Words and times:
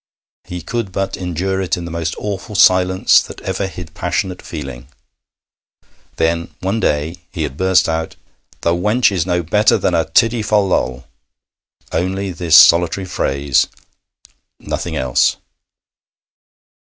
He 0.45 0.63
could 0.63 0.91
but 0.91 1.15
endure 1.15 1.61
it 1.61 1.77
in 1.77 1.85
the 1.85 1.91
most 1.91 2.15
awful 2.17 2.55
silence 2.55 3.21
that 3.21 3.39
ever 3.41 3.67
hid 3.67 3.93
passionate 3.93 4.41
feeling. 4.41 4.87
Then 6.15 6.55
one 6.59 6.79
day 6.79 7.17
he 7.31 7.43
had 7.43 7.55
burst 7.55 7.87
out, 7.87 8.15
'The 8.61 8.73
wench 8.73 9.11
is 9.11 9.27
no 9.27 9.43
better 9.43 9.77
than 9.77 9.93
a 9.93 10.05
tiddy 10.05 10.41
fol 10.41 10.67
lol!' 10.69 11.05
Only 11.91 12.31
this 12.31 12.57
solitary 12.57 13.05
phrase 13.05 13.67
nothing 14.59 14.95
else. 14.95 15.37